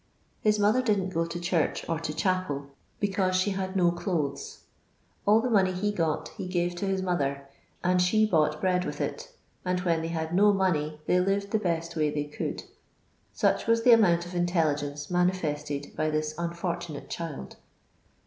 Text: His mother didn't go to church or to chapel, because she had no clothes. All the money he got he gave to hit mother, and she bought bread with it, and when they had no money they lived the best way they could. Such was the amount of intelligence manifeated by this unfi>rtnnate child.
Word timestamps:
His 0.39 0.57
mother 0.57 0.81
didn't 0.81 1.09
go 1.09 1.27
to 1.27 1.39
church 1.39 1.87
or 1.87 1.99
to 1.99 2.11
chapel, 2.11 2.71
because 2.99 3.35
she 3.35 3.51
had 3.51 3.75
no 3.75 3.91
clothes. 3.91 4.63
All 5.27 5.41
the 5.41 5.49
money 5.51 5.71
he 5.73 5.91
got 5.91 6.29
he 6.29 6.47
gave 6.47 6.73
to 6.77 6.87
hit 6.87 7.03
mother, 7.03 7.47
and 7.83 8.01
she 8.01 8.25
bought 8.25 8.59
bread 8.59 8.83
with 8.83 8.99
it, 8.99 9.31
and 9.63 9.81
when 9.81 10.01
they 10.01 10.07
had 10.07 10.33
no 10.33 10.53
money 10.53 10.99
they 11.05 11.19
lived 11.19 11.51
the 11.51 11.59
best 11.59 11.95
way 11.95 12.09
they 12.09 12.23
could. 12.25 12.63
Such 13.31 13.67
was 13.67 13.83
the 13.83 13.91
amount 13.91 14.25
of 14.25 14.33
intelligence 14.33 15.11
manifeated 15.11 15.95
by 15.95 16.09
this 16.09 16.33
unfi>rtnnate 16.33 17.07
child. 17.09 17.57